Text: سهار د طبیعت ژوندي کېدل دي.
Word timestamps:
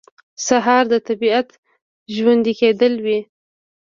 سهار 0.47 0.83
د 0.93 0.95
طبیعت 1.07 1.49
ژوندي 2.15 2.53
کېدل 2.59 2.93
دي. 3.05 3.19